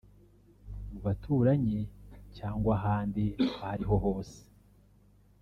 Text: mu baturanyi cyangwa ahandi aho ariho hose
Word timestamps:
mu 0.91 0.99
baturanyi 1.05 1.79
cyangwa 2.37 2.71
ahandi 2.79 3.25
aho 3.45 3.51
ariho 3.71 3.95
hose 4.05 4.39